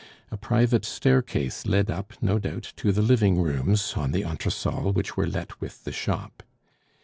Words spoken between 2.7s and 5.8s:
to the living rooms on the entresol which were let